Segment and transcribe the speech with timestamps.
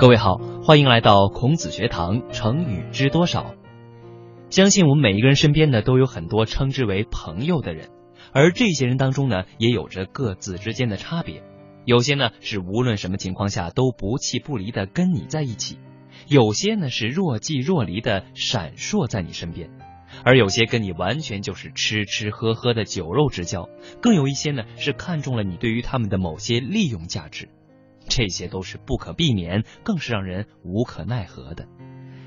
[0.00, 2.28] 各位好，欢迎来到孔子学堂。
[2.32, 3.54] 成语知多少？
[4.50, 7.90] 相信我们每一个人身边呢，都有很多称之为朋友的人，
[8.32, 11.44] 而这些人当中呢，也有着各自之间的差别。
[11.84, 15.78] 有些呢是无论什么情况下都不弃不离的跟你在一起，
[16.26, 19.70] 有些呢是若即若离的闪烁在你身边，
[20.24, 23.68] 而有些跟你完全就是吃吃喝喝的酒肉之交，
[24.02, 27.48] 更有一些呢是看中了你对于他们的某些利用价值。
[28.08, 31.66] 这些都是不可避免，更是让人无可奈何的。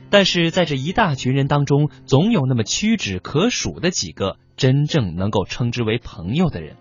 [0.10, 6.78] 但是在这一大群人当中，总有那么屈指可数的几个真正能够称之为朋友的人。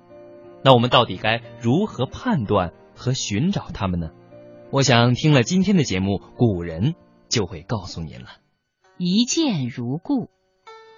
[0.63, 4.11] 那我们到底该如何判断和寻找他们呢？
[4.71, 6.95] 我想听了今天的节目，古人
[7.29, 8.27] 就会告诉您了。
[8.99, 10.29] 一见如故，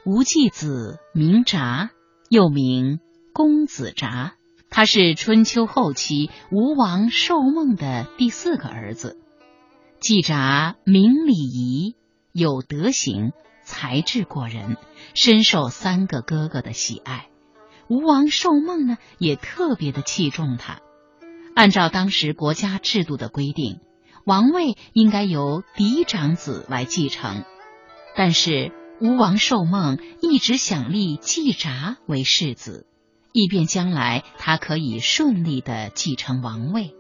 [0.07, 1.91] 吴季子名札，
[2.31, 3.01] 又名
[3.35, 4.38] 公子札。
[4.71, 9.19] 他是春秋后期吴王寿梦的第四个儿子。
[10.01, 11.97] 季札明礼仪，
[12.33, 13.33] 有德行，
[13.65, 14.77] 才智过人，
[15.15, 17.29] 深受三个哥哥的喜爱。
[17.89, 20.81] 吴王寿梦呢，也特别的器重他。
[21.55, 23.81] 按照当时国家制度的规定，
[24.25, 27.45] 王位应该由嫡长子来继承，
[28.15, 32.87] 但是吴王寿梦一直想立季札为世子。
[33.39, 36.93] 以便将来他可以顺利的继承王位，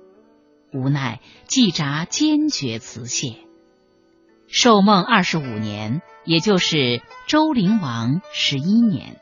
[0.72, 3.38] 无奈季札坚决辞谢。
[4.46, 9.20] 寿梦二十五年，也就是周灵王十一年，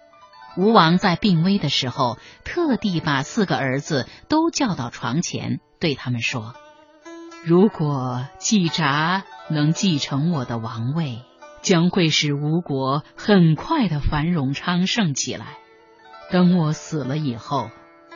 [0.59, 6.55] 吴王在病危的时候，特地把四个儿子都叫到床前，对他们说
[7.47, 11.23] ：“如果季札能继承我的王位，
[11.63, 15.57] 将会使吴国很快的繁荣昌盛起来。”
[16.31, 17.71] 等我死了以后，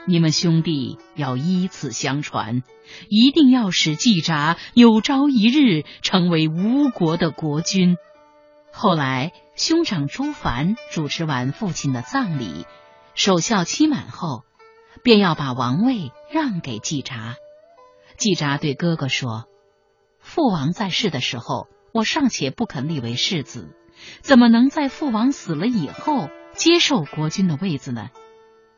[0.07, 2.63] 你们兄弟要依次相传，
[3.09, 7.97] 一定要使季札有朝一日成为吴国的国君。
[8.73, 12.67] 后来，兄长朱凡主持完父亲的葬礼，
[13.15, 14.45] 守孝期满后，
[15.03, 17.37] 便要把王位让给季札。
[18.17, 19.45] 季札对哥哥说
[20.19, 23.75] ：“父王在世的时候，我尚且不肯立为世子，
[24.21, 26.29] 怎么能在父王死了以后？”
[26.61, 28.11] 接受国君的位子呢？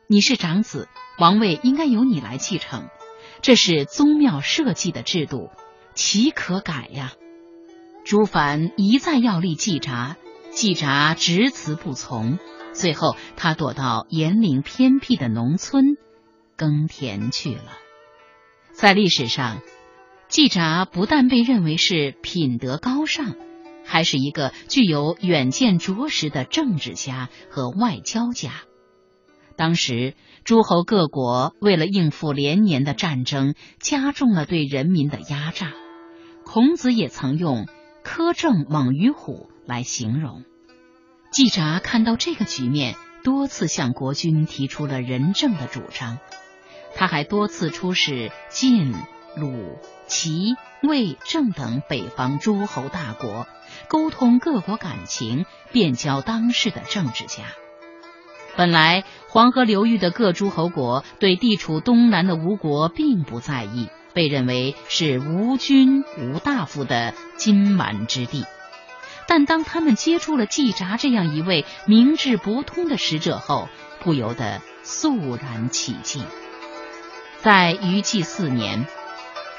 [0.07, 0.87] 你是长子，
[1.19, 2.87] 王位应该由你来继承，
[3.41, 5.49] 这是宗庙社稷的制度，
[5.93, 7.11] 岂可改呀？
[8.05, 10.15] 朱凡一再要立季札，
[10.49, 12.39] 季札执辞不从，
[12.71, 15.97] 最后他躲到严陵偏僻的农村
[16.55, 17.77] 耕田去了。
[18.71, 19.59] 在历史上，
[20.29, 23.35] 季札不但被认为是品德高尚。
[23.85, 28.51] 还是一个具有远见卓识的政治家和外交家。
[29.55, 35.73] 当时诸侯各国为了应付连年的战争，加重了对人民的压榨。
[36.43, 37.67] 孔子也曾用
[38.03, 40.43] “苛政猛于虎”来形容。
[41.31, 46.17] 季札看到这个局面，多次向国君提出了仁政的主张。
[46.95, 48.93] 他还多次出使晋、
[49.35, 49.77] 鲁、
[50.07, 50.55] 齐。
[50.83, 53.47] 魏、郑等北方诸侯大国，
[53.87, 57.43] 沟通各国感情，变交当世的政治家。
[58.57, 68.45] 本来黄河流域的各诸侯国对地处东南的吴国并不在意，被认为是吴君吴大夫的金蛮之地。
[69.25, 73.69] 但当他们接触了季札这样一位明智博通的使者后，
[74.01, 76.25] 不由得肃然起敬。
[77.39, 78.85] 在虞姬四年。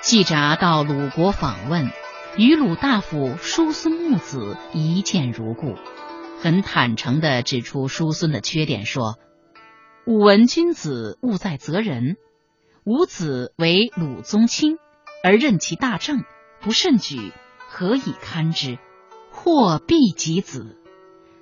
[0.05, 1.91] 季札到鲁国访问，
[2.37, 5.77] 与鲁大夫叔孙木子一见如故，
[6.43, 9.19] 很坦诚地指出叔孙的缺点，说
[10.07, 12.17] ：“吾闻君子务在责人，
[12.85, 14.77] 吾子为鲁宗亲，
[15.23, 16.23] 而任其大政，
[16.61, 17.33] 不慎举，
[17.71, 18.79] 何以堪之？
[19.31, 20.77] 或必及子。”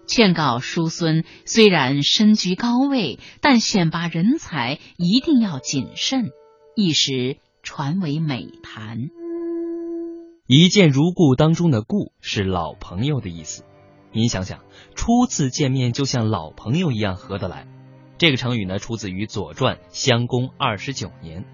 [0.06, 6.31] 劝告叔孙，虽然身居高位，但选拔人才一定要谨慎。
[6.77, 7.39] 一时。
[7.62, 9.09] 传为美谈。
[10.49, 13.65] 一见如故当中的“故”是老朋友的意思。
[14.13, 14.65] 您想想，
[14.97, 17.69] 初次见面就像老朋友一样合得来，
[18.19, 21.45] 这个成语呢出自于《左传》襄公二十九年。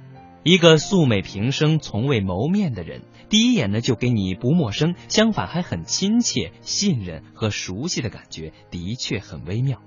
[0.45, 9.83] 一个素昧平生、从未谋面的人，第一眼呢就给你不陌生，相反还很亲切、信任和熟悉的感觉，的确很微妙。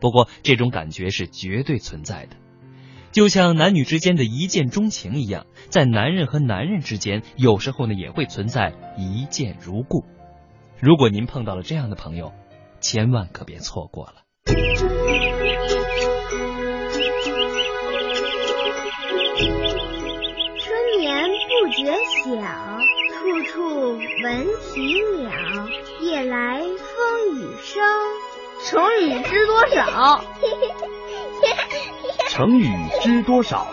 [0.00, 2.36] 不过，这种感觉是绝对存在的。
[3.10, 10.04] 就像男女之间的一见钟情一样，在男人和男人之间，有时候呢也会存在一见如故。
[10.80, 12.32] 如果您碰到了这样的朋友，
[12.80, 14.14] 千万可别错过了。
[14.44, 14.58] 春
[21.00, 21.92] 眠不觉
[22.24, 22.30] 晓，
[23.14, 25.30] 处处闻啼鸟，
[26.00, 27.82] 夜来风雨声。
[28.64, 30.22] 成语知多少？
[32.38, 33.66] 成语知多少？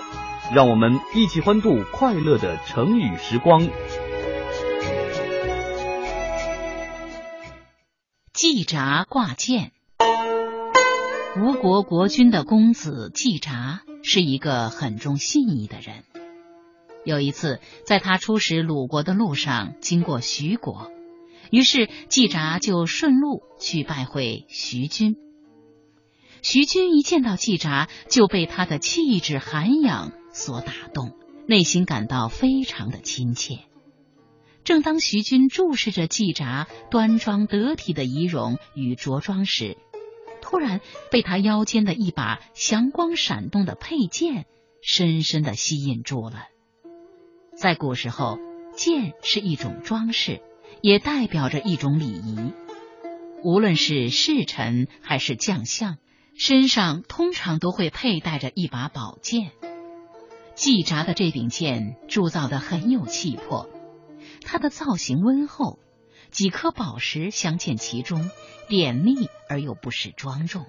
[0.52, 3.70] 让我们一起欢度快乐的成语时光。
[8.34, 9.72] 季札挂剑。
[11.38, 16.04] 吴国国君的公子季札是一个很重信义的人。
[17.04, 20.92] 有一次，在他出使鲁国的路上，经过徐国。
[21.52, 25.18] 于是季札就顺路去拜会徐君。
[26.48, 33.62] 徐军一见到季札，就被他的气质涵养所打动，内心感到非常的亲切。
[34.64, 39.76] 正当徐军注视着季札端庄得体的仪容与着装时，
[40.40, 44.46] 突然被他腰间的一把祥光闪动的佩剑
[44.84, 46.44] 深深的吸引住了。
[47.58, 48.38] 在古时候，
[48.76, 50.44] 剑是一种装饰。
[50.82, 52.52] 也代表着一种礼仪。
[53.44, 55.98] 无论是侍臣还是将相，
[56.38, 59.52] 身上通常都会佩戴着一把宝剑。
[60.54, 63.70] 季札的这柄剑铸造的很有气魄，
[64.42, 65.80] 它的造型温厚，
[66.32, 68.30] 几颗宝石镶嵌其中，
[68.68, 70.66] 典丽而又不失庄重。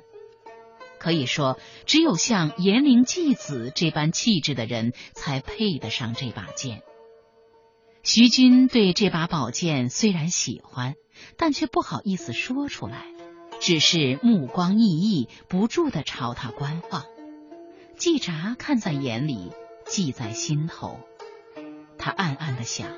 [0.98, 6.82] 可以说，只有像颜陵季子这般气质的人才配得上这把剑。
[8.02, 10.94] 徐君对这把宝剑虽然喜欢，
[11.36, 13.04] 但却不好意思说出来，
[13.60, 17.04] 只是目光熠熠，不住的朝他观望。
[17.96, 19.52] 季札看在眼里，
[19.86, 21.00] 记在心头。
[21.98, 22.88] 他暗暗的想：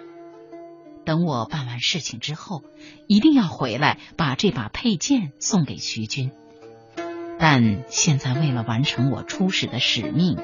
[1.05, 2.63] 等我办完事情之后，
[3.07, 6.33] 一定要回来把这把佩剑送给徐君。
[7.39, 10.37] 但现在为了完成我出使的使命，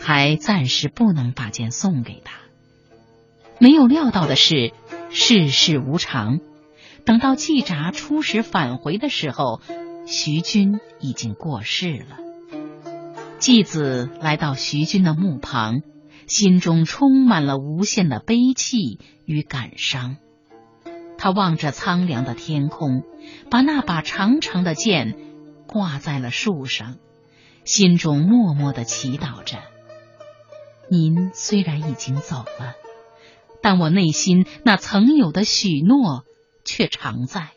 [0.00, 2.40] 还暂时不能把剑送给他。
[3.58, 4.72] 没有料到的是，
[5.10, 6.40] 世事无常。
[7.06, 9.62] 等到季札出使返回的时候，
[10.06, 12.18] 徐君已经过世了。
[13.38, 15.82] 季子来到徐君的墓旁，
[16.26, 20.16] 心中充满了无限的悲戚与感伤。
[21.16, 23.04] 他望着苍凉的天空，
[23.50, 25.16] 把那把长长的剑
[25.68, 26.96] 挂在了树上，
[27.64, 29.58] 心中默默的祈祷着
[30.90, 32.74] ：“您虽然已经走了。”
[33.62, 36.24] 但我内心那曾有的许诺
[36.66, 37.48] 却常在。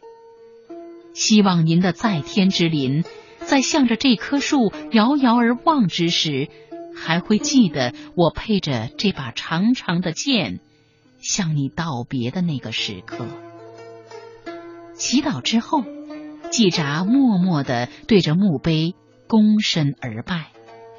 [1.13, 3.03] 希望您的在天之灵，
[3.39, 6.47] 在向着这棵树遥遥而望之时，
[6.95, 10.61] 还会记得我配着这把长长的剑
[11.19, 13.25] 向你道别的那个时刻。
[14.93, 15.83] 祈祷之后，
[16.51, 18.95] 季札默默的对着墓碑
[19.27, 20.47] 躬身而拜，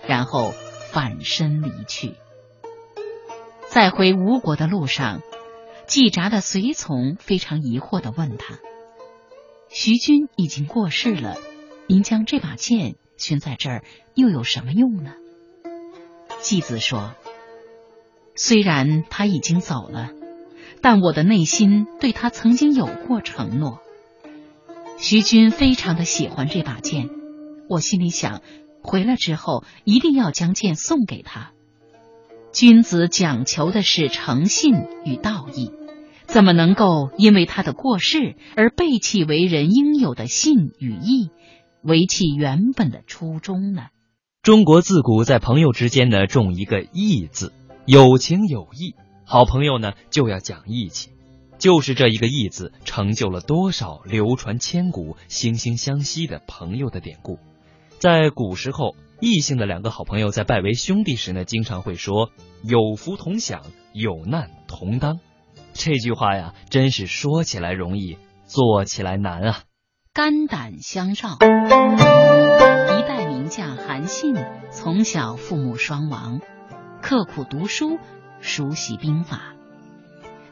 [0.07, 0.53] 然后
[0.93, 2.15] 返身离去。
[3.69, 5.21] 在回吴国的路上，
[5.91, 8.61] 季札的随从非常疑惑的问他
[9.69, 11.37] ：“徐君已经过世了，
[11.89, 13.83] 您将这把剑悬在这儿
[14.15, 15.15] 又有什么用呢？”
[16.41, 17.17] 季子说
[18.37, 20.11] ：“虽然他已经走了，
[20.81, 23.81] 但我的内心对他曾经有过承诺。
[24.97, 27.09] 徐君非常的喜欢这把剑，
[27.69, 28.43] 我心里想，
[28.81, 31.51] 回来之后一定要将剑送给他。”
[32.53, 35.71] 君子讲求的是诚信与道义，
[36.31, 41.31] 怎么能够因为他的过世而背弃为人应有的信与义，
[41.83, 43.89] 违弃原本的初衷呢？
[44.41, 47.53] 中国自古在朋友之间呢重一个义字，
[47.85, 48.95] 有情有义，
[49.25, 51.11] 好朋友呢就要讲义气，
[51.59, 57.39] 就是这一个义字，成就了多少流传千古、惺惺相惜的朋友的典故，
[57.99, 58.95] 在古时候。
[59.23, 62.31] 异性的两个好朋友在拜为兄弟时呢，经常会说
[62.65, 63.61] “有福同享，
[63.93, 65.21] 有难同当”。
[65.83, 69.61] 这句话呀，真是说起来容易，做起来难啊！
[70.13, 71.39] 肝胆相照。
[71.41, 74.35] 一代名将韩信
[74.71, 76.43] 从小父母双亡，
[77.01, 77.99] 刻苦读书，
[78.43, 79.55] 熟悉兵法。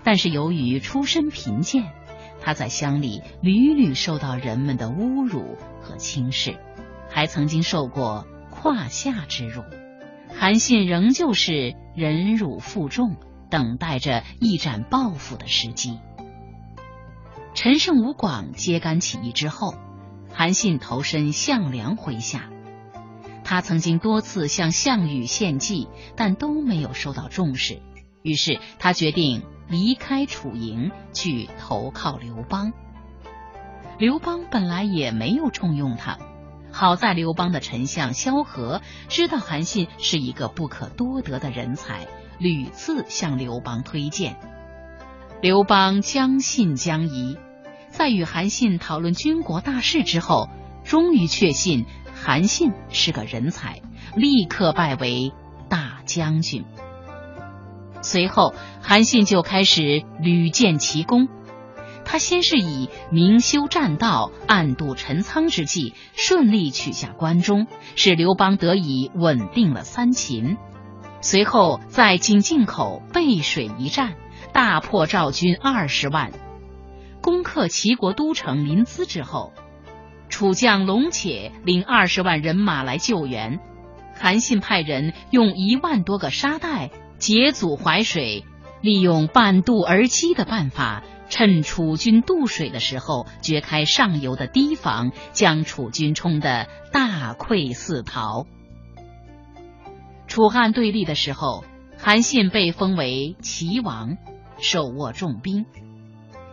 [0.02, 1.92] 但是由于出身贫贱，
[2.40, 6.56] 他在乡里屡屡受到人们的侮辱和轻视，
[7.10, 8.26] 还曾经受过。
[8.50, 9.62] 胯下之辱，
[10.34, 13.16] 韩信仍旧是忍辱负重，
[13.50, 15.98] 等待着一展抱负的时机。
[17.54, 19.74] 陈胜吴广揭竿起义之后，
[20.32, 22.50] 韩信投身项梁麾下。
[23.44, 27.80] 他曾经多次向项羽献计，但都没有受到重视。
[28.22, 32.72] 于是他决定离开楚营，去投靠刘邦。
[33.98, 36.18] 刘邦本来也没有重用他。
[36.70, 42.06] 好在刘邦的丞相萧何知道韩信是一个不可多得的人才，
[42.38, 44.36] 屡次向刘邦推荐。
[45.40, 47.36] 刘邦将信将疑，
[47.90, 50.48] 在与韩信讨论军国大事之后，
[50.84, 53.82] 终于确信韩信是个人才，
[54.16, 55.32] 立刻拜为
[55.68, 56.64] 大将军。
[58.00, 61.28] 随后，韩信就开始屡建奇功。
[62.04, 67.66] 他先是以明修栈道、暗度陈仓之计，顺利取下关中，
[67.96, 70.56] 使刘邦得以稳定了三秦。
[71.20, 74.14] 随后，在井陉口背水一战，
[74.52, 76.30] 大破赵军二十万，
[77.20, 79.52] 攻克齐国都城临淄之后，
[80.28, 83.58] 楚将龙且领二十万人马来救援。
[84.16, 88.44] 韩信派人用一万多个沙袋截阻淮水，
[88.80, 91.02] 利用半渡而击的办法。
[91.30, 98.46] 趁楚军渡水的时候，掘开上游的堤防，将楚军冲得大溃四逃。
[100.28, 101.64] 楚汉对立的时候，
[101.98, 104.18] 韩信被封为齐王，
[104.60, 105.64] 手握重兵。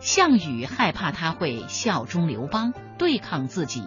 [0.00, 3.84] 项羽害怕他会效忠刘邦，对抗自己，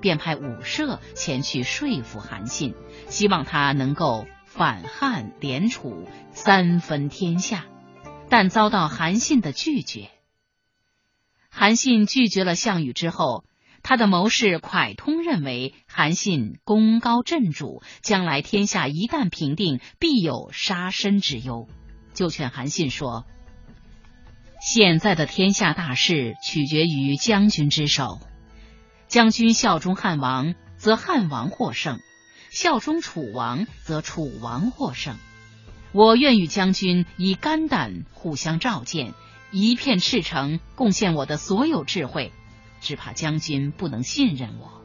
[0.00, 2.74] 便派武社前去说服韩信，
[3.06, 7.64] 希望他能够反汉联楚，三分天下，
[8.28, 10.10] 但遭到韩信的拒绝。
[11.48, 13.44] 韩信拒绝了项羽之后，
[13.88, 21.66] 他的谋士蒯通认为韩信功高震主，将来天下一旦平定，必有杀身之忧，
[22.12, 23.24] 就劝韩信说
[24.60, 28.20] ：“现在的天下大事取决于将军之手，
[29.06, 31.96] 将军效忠汉王，则汉王获胜；
[32.50, 35.16] 效忠楚王，则楚王获胜。
[35.92, 39.14] 我愿与将军以肝胆互相照见。”
[39.50, 42.34] 一片赤诚，贡献我的所有智慧，
[42.80, 44.82] 只怕将军不能信任我。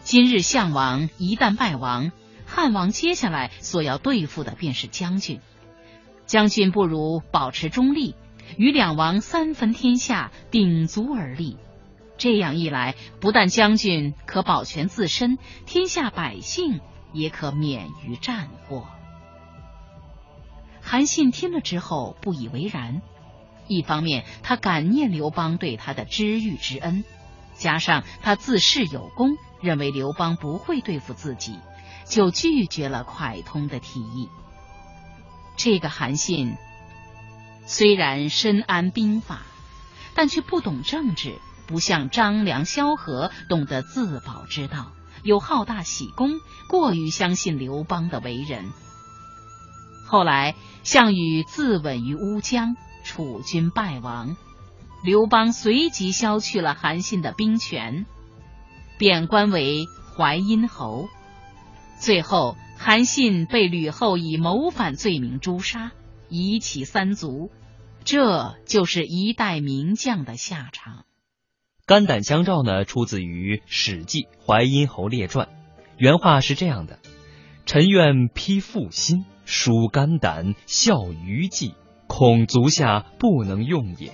[0.00, 2.12] 今日项王一旦败亡，
[2.46, 5.40] 汉王接下来所要对付的便是将军。
[6.26, 8.14] 将军不如保持中立，
[8.56, 11.56] 与两王三分天下，鼎足而立。
[12.16, 16.80] 这样一来，不但将军可保全自身，天下百姓
[17.12, 18.86] 也可免于战祸。
[20.80, 23.02] 韩信听了之后不以为然。
[23.68, 27.04] 一方面，他感念刘邦对他的知遇之恩，
[27.54, 31.58] 加上他自恃有功，认为刘邦不会对付自己，
[32.06, 34.28] 就拒绝了蒯通的提议。
[35.56, 36.54] 这个韩信
[37.66, 39.42] 虽然深谙兵法，
[40.14, 48.70] 但却不懂政治，不像张良、萧何懂得自保之道，又好大喜功，过于相信刘邦的为人。
[50.06, 52.76] 后来，项羽自刎于乌江。
[53.08, 54.36] 楚军败亡，
[55.02, 58.04] 刘邦随即削去了韩信的兵权，
[58.98, 61.08] 贬官为淮阴侯。
[61.98, 65.92] 最后，韩信被吕后以谋反罪名诛杀，
[66.28, 67.50] 夷其三族。
[68.04, 71.04] 这就是一代名将的下场。
[71.86, 75.46] 肝胆相照呢，出自于《史记·淮阴侯列传》，
[75.96, 76.98] 原话是这样的
[77.64, 81.74] ：“臣愿披腹心，疏肝胆，效于计。”
[82.08, 84.10] 恐足下不能用也。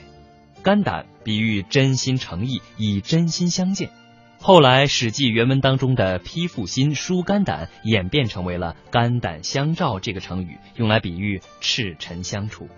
[0.62, 3.90] 肝胆比喻真心诚意，以真心相见。
[4.38, 12.68] 后来《史记》原文当中的“披腹心，疏肝胆”演变成为了“肝胆相照”这个成语，用来比喻赤诚相处。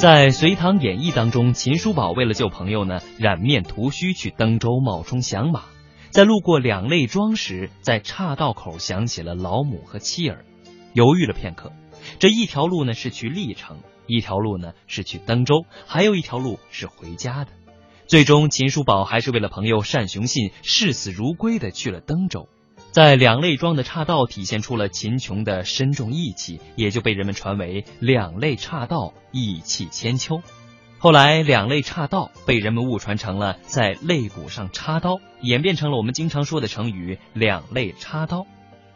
[0.00, 5.64] 在《隋唐演义》当中，秦叔宝为了救朋友呢，染面涂须去登州冒充响马，
[6.08, 10.46] 在路过两肋庄时，在岔道口想起了老母和妻儿，
[10.94, 11.70] 犹豫了片刻。
[12.18, 13.76] 这一条路呢是去历城，
[14.06, 17.50] 一条路呢是去登州，还有一条路是回家的。
[18.06, 22.48] 最终，秦叔宝还是为了朋友单雄信，视死如归的去了登州。
[22.90, 30.42] 在两肋庄的岔道体现出了秦琼的深重义气，也就被人们传为“两肋岔道，义气千秋”。
[30.98, 38.44] 后来，“两肋岔道”被人们误传成了在肋骨上插刀，演变成了我们经常说的成语“两肋插刀”。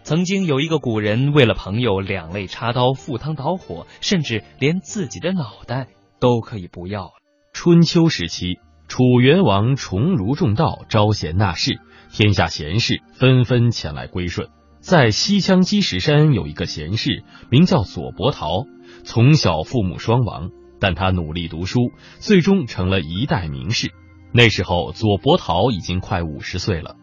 [0.03, 5.87] 曾经有一个古人为了朋友两肋插刀，赴汤蹈火，甚至连自己的脑袋
[6.19, 7.13] 都可以不要。
[7.53, 8.59] 春秋时期，
[8.89, 11.81] 楚元王崇儒重道，招贤纳士。
[12.15, 14.49] 天下贤士纷纷前来归顺。
[14.79, 18.67] 在西羌积石山有一个贤士，名叫左伯桃，
[19.03, 21.91] 从小父母双亡，但他努力读书，
[22.21, 23.93] 最终成了一代名士。
[24.33, 26.95] 那时候，左伯桃已经快五十岁了。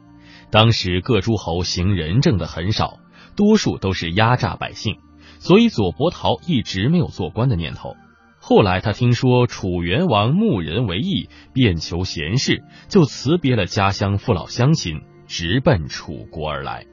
[0.50, 3.00] 当时各诸侯行仁政的很少，
[3.36, 5.00] 多数都是压榨百姓，
[5.40, 7.98] 所以左伯桃一直没有做官的念头。
[8.44, 16.88] 后来他听说楚元王慕人为义，便求贤士，就辞别了家乡父老乡亲，直奔楚国而来。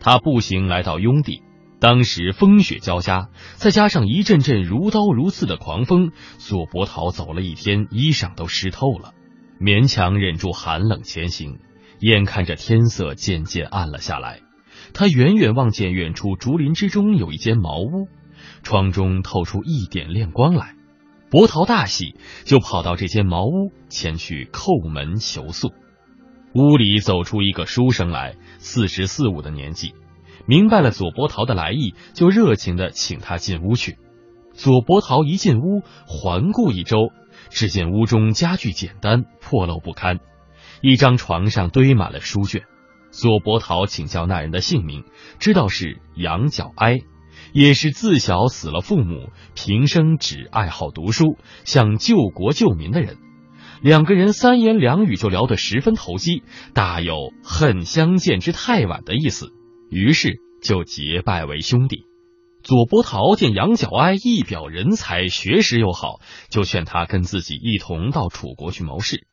[0.00, 1.42] 他步行来到雍地，
[1.80, 9.14] 当时风雪交加，再加上一阵阵如刀如刺的狂风，左伯桃走了一天，衣裳都湿透了，
[9.58, 11.58] 勉强忍住寒冷前行。
[12.00, 14.40] 眼看着天色渐渐暗了下来，
[14.92, 18.08] 他远远望见远处竹林之中有一间茅屋，
[18.62, 20.74] 窗中透出一点亮光来。
[21.32, 25.72] 伯桃大喜，就跑到这间茅屋前去叩门求宿。
[26.54, 29.94] 屋里走出一个书生来，四十四五的年纪，
[30.44, 33.96] 明白了左伯桃的来意，就热情的请他进屋去。
[34.52, 37.08] 左伯桃一进屋，环顾一周，
[37.48, 40.20] 只见屋中家具简单，破漏不堪，
[40.82, 42.64] 一张床上堆满了书卷。
[43.10, 45.04] 左伯桃请教那人的姓名，
[45.38, 46.98] 知道是杨角哀。
[47.52, 53.18] 也是自小死了父母，平生只爱好读书，想救国救民的人。
[53.82, 56.42] 两个人三言两语就聊得十分投机，
[56.72, 59.52] 大有恨相见之太晚的意思。
[59.90, 62.04] 于是就结拜为兄弟。
[62.62, 69.26] 左伯桃见杨角哀一表人才，学识又好，就劝他跟自己一同到楚国去谋事。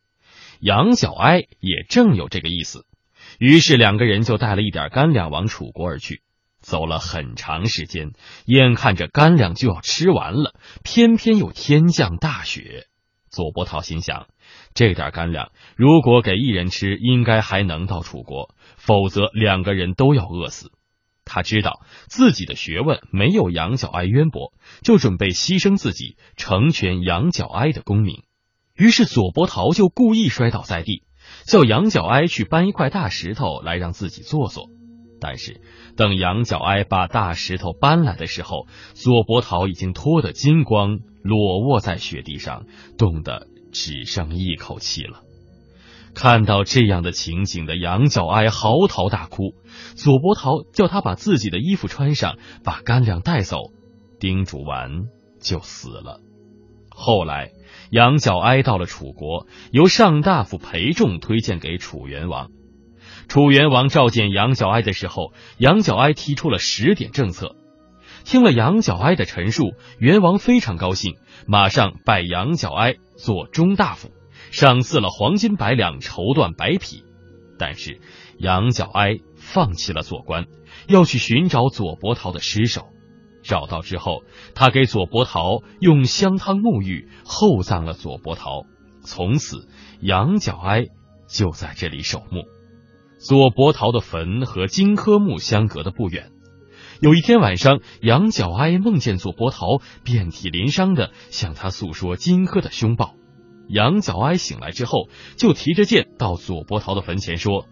[0.60, 2.86] 杨角哀也正有这个意思，
[3.38, 6.22] 于是两个人就带了一点干粮往楚国而去。
[6.62, 8.12] 走了很长时间，
[8.46, 12.88] 眼看着干粮就要吃完了，偏偏又天降大雪。
[13.30, 14.28] 左伯桃心想，
[14.74, 20.72] 这点干粮如果给一人吃，应该还能到楚国；否则两个人都要饿死。
[21.26, 24.52] 他知道自己的学问没有杨角哀渊博，
[24.82, 28.24] 就准备牺牲自己，成全杨角哀的功名。
[28.76, 31.04] 于是左伯桃就故意摔倒在地，
[31.46, 34.72] 叫杨角哀去搬一块大石头来让自己坐坐。
[35.20, 35.62] 但是，
[35.96, 42.66] 等杨角哀把大石头搬来的时候，左伯桃已经脱得精光，裸卧在雪地上，
[42.98, 45.22] 冻得只剩一口气了。
[46.16, 49.54] 看到这样的情景的杨角哀嚎啕大哭，
[49.96, 53.58] 左伯桃叫他把自己的衣服穿上，把干粮带走，
[54.20, 55.04] 叮嘱完
[55.40, 56.20] 就死了。
[56.90, 57.52] 后来，
[57.92, 62.50] 杨角哀到了楚国，由上大夫裴仲推荐给楚元王。
[63.30, 67.56] 楚元王召见杨角哀的时候，杨角哀提出了十点政策。
[68.26, 71.16] 听了杨角哀的陈述，元王非常高兴，
[71.46, 74.10] 马上拜杨角哀做中大夫，
[74.50, 77.04] 赏赐了黄金百两、绸缎百匹。
[77.60, 78.02] 但是
[78.40, 80.48] 杨角哀放弃了做官，
[80.88, 82.88] 要去寻找左伯桃的尸首。
[83.44, 84.24] 找到之后，
[84.56, 88.64] 他给左伯桃用香汤沐浴，厚葬了左伯桃。
[89.04, 89.68] 从此，
[90.02, 90.88] 杨角哀
[91.28, 92.44] 就在这里守墓。
[93.20, 96.32] 左伯桃的坟和荆轲墓相隔的不远。
[97.02, 103.16] 有一天晚上，杨角哀梦见左伯桃遍体鳞伤的向他诉说荆轲的凶暴。
[103.68, 107.68] 杨角哀醒来之后，就提着剑到左伯桃的坟前说：“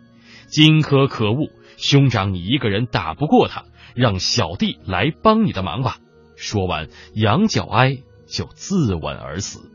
[0.47, 3.63] 荆轲可恶，兄长你一个人打不过他，
[3.95, 5.97] 让小弟来帮你的忙吧。”
[6.35, 9.71] 说完，杨角哀就自刎而死。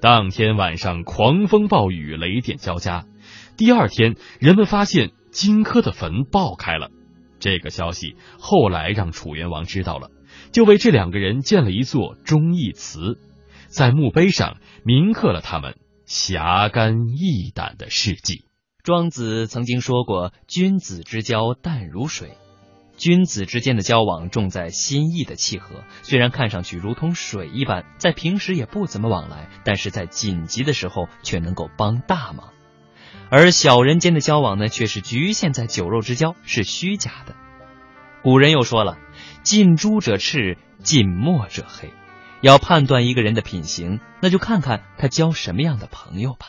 [0.00, 3.06] 当天晚上，狂风暴雨，雷电交加。
[3.56, 6.90] 第二天，人们发现荆轲的坟爆开了。
[7.38, 10.10] 这个消息后来让楚元王知道了，
[10.52, 13.18] 就为这两个人建了一座忠义祠，
[13.66, 18.44] 在墓碑上铭刻了他们侠肝义胆的事迹。
[18.82, 22.36] 庄子曾经说过：“君子之交淡如水。”
[22.96, 32.52] 君子之间的交往重在心意的契合，虽然看上去如同水一般，在平时也不怎么往来，但是在紧急的时候却能够帮大忙。
[33.34, 37.34] 而小人间的交往呢，却是局限在酒肉之交，是虚假的。
[38.22, 38.98] 古人又说了
[39.42, 41.88] ：“近朱者赤，近墨者黑。”
[42.42, 46.48] 要判断一个人的品行，那就看看他交什么样的朋友吧。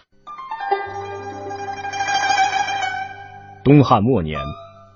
[3.64, 4.42] 东汉末年，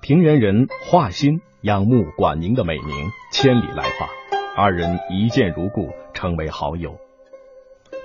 [0.02, 4.10] 平原人华歆仰慕管宁的美名，千里来访，
[4.54, 6.98] 二人一见如故，成为好友。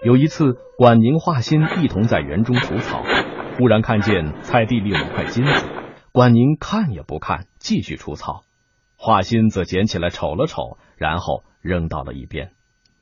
[0.06, 3.04] 有一次，管宁、华歆一同在园中除草。
[3.58, 5.66] 忽然看见菜地里有一块金子，
[6.12, 8.42] 管宁看也不看，继续除草。
[8.98, 12.52] 华歆则捡起来瞅了瞅，然后扔到了一边。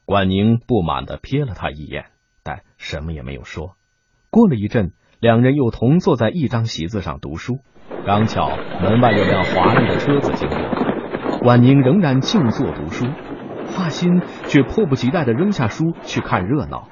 [0.05, 2.05] 管宁不满的瞥了他一眼，
[2.43, 3.75] 但什么也没有说。
[4.29, 7.59] 过了一阵，两人又同坐在一张席子上读书。
[8.05, 13.05] 刚巧门外有辆华丽的车子经过，管宁仍然静坐读书，
[13.67, 16.89] 华歆却迫不及待的扔下书去看热闹。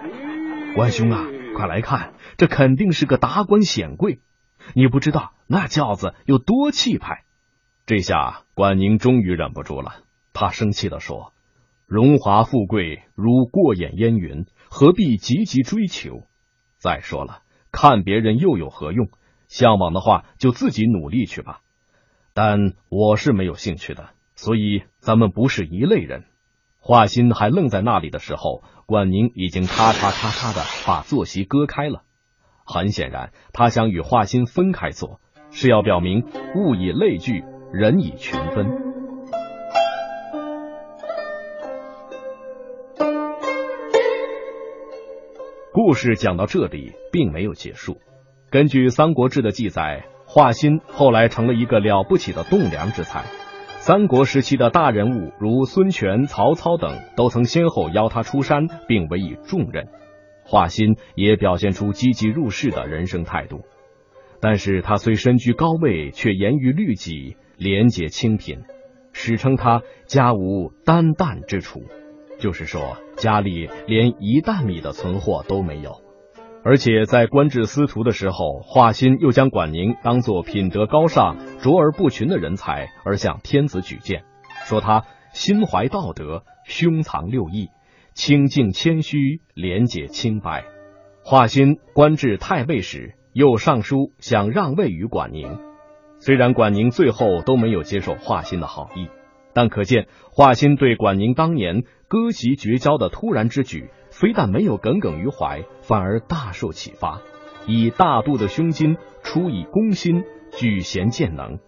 [0.76, 1.26] 关兄啊！
[1.60, 4.20] 快来看，这肯定是个达官显贵。
[4.74, 7.26] 你不知道那轿子有多气派。
[7.86, 9.98] 这下管宁终于忍不住了，
[10.32, 11.34] 他生气的说
[11.86, 16.24] ：“荣华富贵如过眼烟云，何必急急追求？
[16.78, 17.42] 再说了，
[17.74, 19.10] 看别人又有何用？
[19.50, 21.60] 向往的话，就自己努力去吧。
[22.34, 26.24] 但我是没有兴趣的，所以咱们不是一类人。
[26.80, 32.02] 华歆还愣在那里的时候，管宁已经咔嚓咔嚓的把坐席割开了。
[32.66, 35.22] 很显然，他想与华歆分开坐，
[35.52, 36.26] 是要表明
[36.56, 38.66] 物以类聚，人以群分。
[45.72, 48.02] 故事讲到这里，并没有结束。
[48.50, 53.24] 根据《三国志》的记载，华歆后来成了一个了不起的栋梁之才。
[53.82, 59.88] 三国时期的大人物如孙权、曹操等，都曾先后邀他出山，并委以重任。
[60.44, 63.62] 华歆也表现出积极入世的人生态度。
[64.42, 68.64] 但是他虽身居高位，却严于律己，廉洁清贫，
[69.14, 71.82] 史称他家无担担之处，
[72.38, 76.02] 就是说家里连一担米的存货都没有。
[76.70, 84.24] 而且在官至司徒的时候，华歆又将管宁当作品德高尚、卓而不群的人才，而向天子举荐，
[84.68, 85.04] 说他
[85.34, 87.70] 心怀道德，胸藏六艺，
[88.14, 90.64] 清静谦虚，廉洁清白。
[91.24, 95.58] 华歆官至太尉时，又上书想让位于管宁。
[96.20, 99.08] 虽然管宁最后都没有接受华歆的好意，
[99.56, 103.90] 但可见华歆对管宁当年割席绝交的突然之举。
[104.10, 107.22] 非但没有耿耿于怀，反而大受启发，
[107.68, 111.60] 以大度的胸襟出以公心，举贤荐能。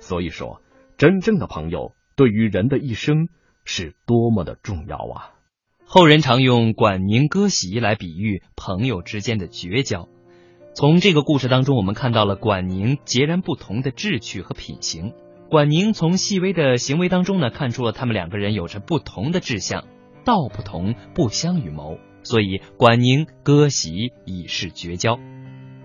[0.00, 0.60] 所以说，
[0.96, 3.28] 真正的朋友对于人的一生
[3.64, 5.34] 是多么的重要啊！
[5.84, 10.08] 后人常用管宁割席来比喻朋友之间的绝交。
[10.72, 15.12] 从这个故事当中，我们看到了管宁截然不同的志趣和品行。
[15.50, 19.84] 管宁从细微的行为当中呢，看出了他们两个人有着不同的志向。
[20.24, 25.18] 道不同，不相与谋，所以管宁割席以示绝交。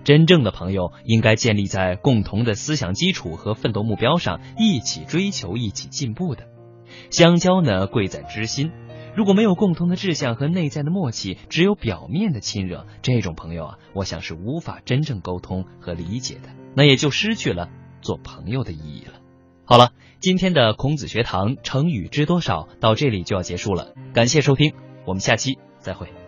[0.04, 6.48] 真正的朋友应该建立在共同的思想基础和奋斗目标上，一起追求，一起进步的。
[7.10, 8.71] 相交呢，贵在知心。
[9.15, 17.69] 如果没有共同的志向和内在的默契，只有表面的亲热，这种朋友啊，我想是无法真正沟通和理解的，那也就失去了
[18.02, 19.14] 做朋友的意义了。
[19.65, 19.91] 好了。
[20.21, 24.73] 今天的孔子学堂成语知多少到这里就要结束了，感谢收听，
[25.06, 26.24] 我们下期再会。